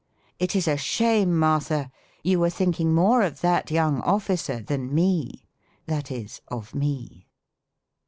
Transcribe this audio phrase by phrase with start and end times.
[0.39, 1.91] "It is a shame, Martha!
[2.23, 5.43] you were thinking more of that young officer than me,"
[5.85, 7.27] that is, "of me."